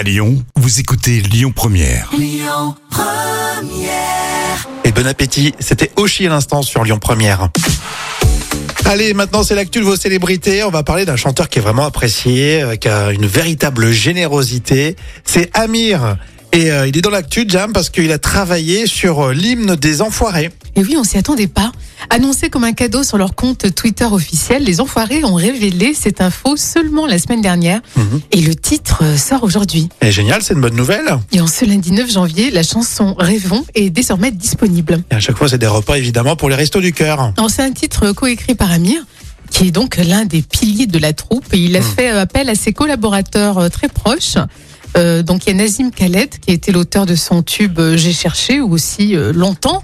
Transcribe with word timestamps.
À 0.00 0.02
Lyon, 0.02 0.42
vous 0.56 0.80
écoutez 0.80 1.20
Lyon 1.20 1.52
Première. 1.54 2.10
Et 4.82 4.92
bon 4.92 5.06
appétit, 5.06 5.54
c'était 5.58 5.90
Oshi 5.96 6.26
à 6.26 6.30
l'instant 6.30 6.62
sur 6.62 6.84
Lyon 6.84 6.98
Première. 6.98 7.50
Allez, 8.86 9.12
maintenant 9.12 9.42
c'est 9.42 9.54
l'actu 9.54 9.80
de 9.80 9.84
vos 9.84 9.96
célébrités. 9.96 10.64
On 10.64 10.70
va 10.70 10.84
parler 10.84 11.04
d'un 11.04 11.16
chanteur 11.16 11.50
qui 11.50 11.58
est 11.58 11.62
vraiment 11.62 11.84
apprécié, 11.84 12.62
euh, 12.62 12.76
qui 12.76 12.88
a 12.88 13.10
une 13.10 13.26
véritable 13.26 13.90
générosité. 13.90 14.96
C'est 15.22 15.54
Amir. 15.54 16.16
Et 16.52 16.70
euh, 16.72 16.88
il 16.88 16.96
est 16.96 17.00
dans 17.00 17.10
l'actu, 17.10 17.44
Jam, 17.46 17.72
parce 17.72 17.90
qu'il 17.90 18.10
a 18.10 18.18
travaillé 18.18 18.86
sur 18.86 19.26
euh, 19.28 19.32
l'hymne 19.32 19.76
des 19.76 20.02
enfoirés. 20.02 20.50
Et 20.74 20.82
oui, 20.82 20.96
on 20.96 21.04
s'y 21.04 21.16
attendait 21.16 21.46
pas. 21.46 21.72
Annoncé 22.08 22.48
comme 22.48 22.64
un 22.64 22.72
cadeau 22.72 23.04
sur 23.04 23.18
leur 23.18 23.34
compte 23.34 23.72
Twitter 23.74 24.06
officiel, 24.10 24.64
les 24.64 24.80
Enfoirés 24.80 25.24
ont 25.24 25.34
révélé 25.34 25.94
cette 25.94 26.20
info 26.20 26.56
seulement 26.56 27.06
la 27.06 27.18
semaine 27.18 27.40
dernière. 27.40 27.80
Mhm. 27.96 28.20
Et 28.32 28.40
le 28.40 28.54
titre 28.54 29.02
euh, 29.02 29.16
sort 29.16 29.44
aujourd'hui. 29.44 29.88
Et 30.00 30.10
génial, 30.10 30.42
c'est 30.42 30.54
une 30.54 30.60
bonne 30.60 30.74
nouvelle. 30.74 31.18
Et 31.32 31.40
en 31.40 31.46
ce 31.46 31.64
lundi 31.64 31.92
9 31.92 32.10
janvier, 32.10 32.50
la 32.50 32.62
chanson 32.62 33.14
Rêvons 33.18 33.64
est 33.74 33.90
désormais 33.90 34.30
disponible. 34.30 35.02
Et 35.10 35.14
à 35.14 35.20
chaque 35.20 35.36
fois, 35.36 35.48
c'est 35.48 35.58
des 35.58 35.66
repas 35.66 35.98
évidemment 35.98 36.34
pour 36.34 36.48
les 36.48 36.56
restos 36.56 36.80
du 36.80 36.92
cœur. 36.92 37.32
C'est 37.48 37.62
un 37.62 37.72
titre 37.72 38.12
coécrit 38.12 38.54
par 38.54 38.70
Amir, 38.72 39.02
qui 39.50 39.68
est 39.68 39.70
donc 39.70 39.96
l'un 39.96 40.24
des 40.24 40.42
piliers 40.42 40.86
de 40.86 40.98
la 40.98 41.12
troupe. 41.12 41.44
Et 41.52 41.58
il 41.58 41.76
a 41.76 41.82
fait 41.82 42.10
euh, 42.10 42.22
appel 42.22 42.48
à 42.48 42.54
ses 42.54 42.72
collaborateurs 42.72 43.70
très 43.70 43.88
proches. 43.88 44.36
Euh, 44.96 45.22
donc 45.22 45.46
il 45.46 45.50
y 45.50 45.52
a 45.52 45.54
Nazim 45.54 45.90
Khaled, 45.90 46.38
qui 46.40 46.50
été 46.50 46.72
l'auteur 46.72 47.06
de 47.06 47.14
son 47.14 47.42
tube 47.42 47.78
euh, 47.78 47.96
J'ai 47.96 48.12
cherché, 48.12 48.60
ou 48.60 48.72
aussi 48.72 49.16
euh, 49.16 49.32
Longtemps. 49.32 49.82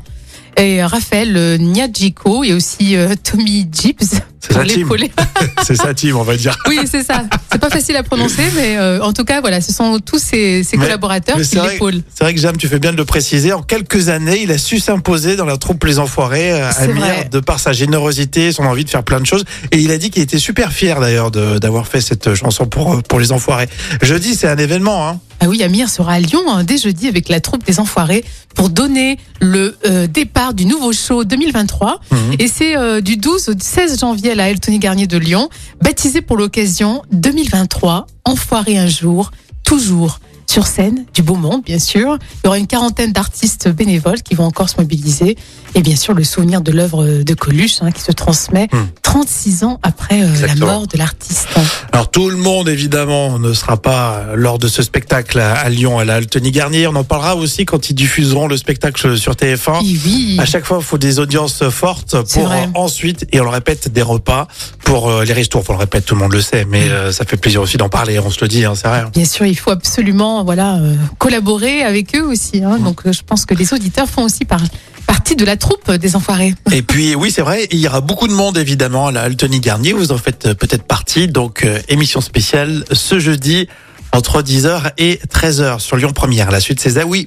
Et 0.56 0.82
Raphaël 0.82 1.36
euh, 1.36 1.58
Nyadjiko, 1.58 2.44
et 2.44 2.52
aussi 2.52 2.96
Tommy 3.22 3.68
Gibbs. 3.70 4.20
C'est 4.50 4.64
l'épauler. 4.64 5.12
c'est 5.64 5.94
team, 5.94 6.16
on 6.16 6.22
va 6.22 6.36
dire. 6.36 6.56
Oui, 6.68 6.78
c'est 6.90 7.02
ça. 7.02 7.24
C'est 7.50 7.58
pas 7.60 7.70
facile 7.70 7.96
à 7.96 8.02
prononcer, 8.02 8.42
mais 8.54 8.76
euh, 8.76 9.00
en 9.02 9.12
tout 9.12 9.24
cas, 9.24 9.40
voilà, 9.40 9.60
ce 9.60 9.72
sont 9.72 9.98
tous 9.98 10.18
ses, 10.18 10.62
ses 10.62 10.76
Mais- 10.76 10.84
collaborateurs 10.84 11.36
mais 11.38 11.44
qui 11.44 11.56
l'épaulent. 11.58 12.02
C'est 12.14 12.24
vrai 12.24 12.34
que 12.34 12.40
Jam, 12.40 12.56
tu 12.56 12.68
fais 12.68 12.78
bien 12.78 12.92
de 12.92 12.96
le 12.96 13.04
préciser. 13.04 13.52
En 13.52 13.62
quelques 13.62 14.08
années, 14.08 14.40
il 14.42 14.50
a 14.52 14.58
su 14.58 14.78
s'imposer 14.78 15.36
dans 15.36 15.44
la 15.46 15.56
troupe 15.56 15.84
Les 15.84 15.98
Enfoirés, 15.98 16.52
euh, 16.52 16.70
C'est 16.72 16.84
Amir, 16.84 16.96
vrai. 17.04 17.28
de 17.30 17.40
par 17.40 17.60
sa 17.60 17.72
générosité, 17.72 18.52
son 18.52 18.64
envie 18.64 18.84
de 18.84 18.90
faire 18.90 19.02
plein 19.04 19.20
de 19.20 19.26
choses. 19.26 19.44
Et 19.72 19.78
il 19.78 19.90
a 19.90 19.98
dit 19.98 20.10
qu'il 20.10 20.22
était 20.22 20.38
super 20.38 20.72
fier 20.72 21.00
d'ailleurs 21.00 21.30
d'avoir 21.30 21.86
fait 21.86 22.00
cette 22.00 22.34
chanson 22.34 22.66
pour, 22.66 22.94
euh, 22.94 23.00
pour 23.08 23.20
Les 23.20 23.32
Enfoirés. 23.32 23.68
Jeudi, 24.02 24.34
c'est 24.34 24.48
un 24.48 24.58
événement. 24.58 25.08
Hein. 25.08 25.20
Ah 25.40 25.48
oui, 25.48 25.62
Amir 25.62 25.90
sera 25.90 26.14
à 26.14 26.18
Lyon 26.18 26.40
hein, 26.48 26.64
dès 26.64 26.78
jeudi 26.78 27.08
avec 27.08 27.28
la 27.28 27.40
troupe 27.40 27.62
des 27.66 27.78
Enfoirés 27.78 28.24
pour 28.54 28.70
donner 28.70 29.18
le 29.40 29.76
euh, 29.86 30.06
départ 30.06 30.54
du 30.54 30.64
nouveau 30.64 30.94
show 30.94 31.24
2023. 31.24 32.00
Mhm. 32.10 32.18
Et 32.38 32.48
c'est 32.48 32.74
euh, 32.74 33.02
du 33.02 33.18
12 33.18 33.50
au 33.50 33.52
16 33.58 34.00
janvier 34.00 34.34
à 34.36 34.44
la 34.44 34.50
Eltony 34.50 34.78
Garnier 34.78 35.06
de 35.06 35.16
Lyon, 35.16 35.48
baptisé 35.80 36.20
pour 36.20 36.36
l'occasion 36.36 37.02
2023, 37.10 38.06
Enfoiré 38.26 38.76
un 38.76 38.86
jour, 38.86 39.30
toujours 39.64 40.20
sur 40.48 40.66
scène, 40.66 41.04
du 41.14 41.22
beau 41.22 41.34
monde 41.34 41.62
bien 41.64 41.78
sûr. 41.78 42.18
Il 42.42 42.46
y 42.46 42.48
aura 42.48 42.58
une 42.58 42.66
quarantaine 42.66 43.12
d'artistes 43.12 43.68
bénévoles 43.68 44.22
qui 44.22 44.34
vont 44.34 44.44
encore 44.44 44.68
se 44.68 44.76
mobiliser. 44.78 45.36
Et 45.74 45.82
bien 45.82 45.96
sûr 45.96 46.14
le 46.14 46.24
souvenir 46.24 46.60
de 46.60 46.72
l'œuvre 46.72 47.22
de 47.22 47.34
Coluche 47.34 47.76
hein, 47.82 47.90
qui 47.90 48.00
se 48.02 48.12
transmet 48.12 48.68
Mhm. 48.72 48.88
36 49.02 49.64
ans 49.64 49.78
après 49.82 50.22
euh, 50.22 50.46
la 50.46 50.54
mort 50.56 50.86
de 50.86 50.98
l'artiste. 50.98 51.48
Alors 51.92 52.10
tout 52.10 52.28
le 52.28 52.36
monde 52.36 52.68
évidemment 52.68 53.38
ne 53.38 53.52
sera 53.54 53.76
pas 53.80 54.24
lors 54.34 54.58
de 54.58 54.68
ce 54.68 54.82
spectacle 54.82 55.38
à, 55.38 55.54
à 55.54 55.68
Lyon 55.68 55.98
à 55.98 56.04
la 56.04 56.16
Altony 56.16 56.50
Garnier. 56.50 56.86
On 56.86 56.94
en 56.96 57.04
parlera 57.04 57.36
aussi 57.36 57.64
quand 57.64 57.88
ils 57.88 57.94
diffuseront 57.94 58.48
le 58.48 58.56
spectacle 58.56 59.16
sur 59.18 59.32
TF1. 59.34 59.80
Oui, 59.82 60.00
oui. 60.04 60.36
À 60.40 60.44
chaque 60.44 60.64
fois, 60.64 60.78
il 60.80 60.84
faut 60.84 60.98
des 60.98 61.18
audiences 61.18 61.68
fortes 61.70 62.16
pour 62.32 62.50
euh, 62.50 62.66
ensuite, 62.74 63.26
et 63.32 63.40
on 63.40 63.44
le 63.44 63.50
répète, 63.50 63.88
des 63.92 64.02
repas 64.02 64.48
pour 64.86 65.10
euh, 65.10 65.24
les 65.24 65.32
restos. 65.34 65.58
Enfin, 65.58 65.74
on 65.74 65.76
le 65.76 65.80
répète, 65.80 66.06
tout 66.06 66.14
le 66.14 66.20
monde 66.22 66.32
le 66.32 66.40
sait, 66.40 66.64
Mm. 66.64 66.68
mais 66.70 66.88
euh, 66.88 67.12
ça 67.12 67.24
fait 67.26 67.36
plaisir 67.36 67.60
aussi 67.60 67.76
d'en 67.76 67.88
parler. 67.90 68.18
On 68.18 68.30
se 68.30 68.40
le 68.40 68.48
dit, 68.48 68.64
hein, 68.64 68.72
c'est 68.74 68.88
vrai. 68.88 69.04
Bien 69.12 69.24
sûr, 69.26 69.44
il 69.44 69.54
faut 69.58 69.70
absolument 69.72 70.42
voilà 70.44 70.76
euh, 70.76 70.94
collaborer 71.18 71.82
avec 71.82 72.16
eux 72.16 72.22
aussi. 72.24 72.62
hein. 72.64 72.78
Donc, 72.78 73.02
euh, 73.06 73.12
je 73.12 73.20
pense 73.22 73.44
que 73.44 73.54
les 73.54 73.74
auditeurs 73.74 74.08
font 74.08 74.22
aussi 74.24 74.44
par- 74.46 74.62
partie 75.06 75.36
de 75.36 75.44
la 75.44 75.56
troupe 75.56 75.90
des 75.92 76.16
Enfoirés. 76.16 76.54
Et 76.72 76.82
puis, 76.82 77.14
oui, 77.14 77.30
c'est 77.30 77.42
vrai, 77.42 77.66
il 77.70 77.78
y 77.78 77.86
aura 77.88 78.00
beaucoup 78.00 78.28
de 78.28 78.32
monde 78.32 78.56
évidemment 78.58 79.08
à 79.08 79.12
la 79.12 79.22
Altony 79.22 79.60
Garnier. 79.60 79.92
Vous 79.92 80.12
en 80.12 80.18
faites 80.18 80.46
euh, 80.46 80.54
peut-être 80.54 80.84
partie. 80.84 81.28
Donc, 81.28 81.64
euh, 81.64 81.78
émission 81.88 82.20
spéciale 82.20 82.84
ce 82.92 83.18
jeudi 83.18 83.68
entre 84.12 84.40
10h 84.40 84.92
et 84.98 85.20
13h 85.30 85.80
sur 85.80 85.96
Lyon 85.96 86.12
Première. 86.14 86.50
La 86.50 86.60
suite, 86.60 86.80
c'est 86.80 86.90
Zawi. 86.90 87.26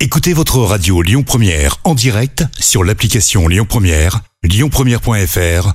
Écoutez 0.00 0.32
votre 0.32 0.58
radio 0.58 1.02
Lyon 1.02 1.22
Première 1.22 1.76
en 1.84 1.94
direct 1.94 2.44
sur 2.58 2.82
l'application 2.84 3.46
Lyon 3.48 3.64
Première, 3.68 4.20
lyonpremière.fr 4.42 5.74